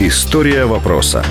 [0.00, 1.24] История вопроса.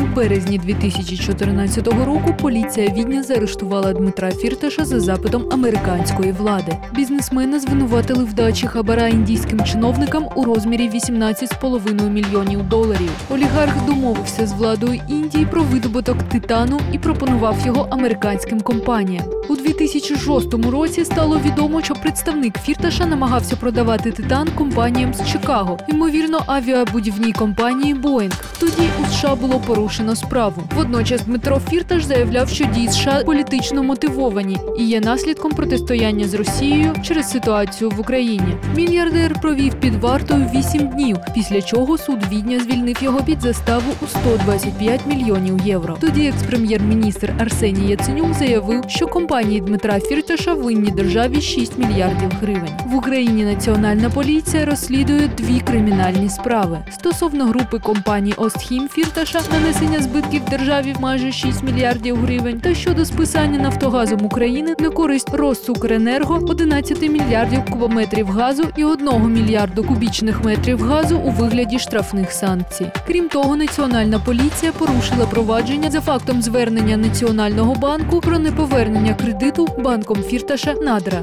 [0.00, 6.76] У березні 2014 року поліція Відня заарештувала Дмитра Фірташа за запитом американської влади.
[6.94, 13.10] Бізнесмена звинуватили в дачі хабара індійським чиновникам у розмірі 18,5 мільйонів доларів.
[13.30, 19.24] Олігарх домовився з владою Індії про видобуток титану і пропонував його американським компаніям.
[19.48, 26.42] У 2006 році стало відомо, що представник Фірташа намагався продавати титан компаніям з Чикаго, ймовірно,
[26.46, 28.44] авіабудівній компанії Боїнг.
[28.60, 30.62] Тоді у США було порушено справу.
[30.74, 36.94] Водночас Дмитро Фірташ заявляв, що дії США політично мотивовані і є наслідком протистояння з Росією
[37.02, 38.56] через ситуацію в Україні.
[38.76, 44.06] Мільярдер провів під вартою 8 днів, після чого суд Відня звільнив його під заставу у
[44.06, 45.15] 125 мільйонів
[45.64, 45.96] євро.
[46.00, 52.72] Тоді екс-прем'єр-міністр Арсеній Яценюк заявив, що компанії Дмитра Фірташа винні державі 6 мільярдів гривень.
[52.86, 60.42] В Україні національна поліція розслідує дві кримінальні справи стосовно групи компаній Остхім Фірташа нанесення збитків
[60.50, 67.02] державі в майже 6 мільярдів гривень та щодо списання Нафтогазом України на користь Россукренерго 11
[67.02, 72.86] мільярдів кубометрів газу і 1 мільярду кубічних метрів газу у вигляді штрафних санкцій.
[73.06, 74.72] Крім того, національна поліція
[75.06, 81.22] порушила провадження за фактом звернення Національного банку про неповернення кредиту банком Фірташа Надра.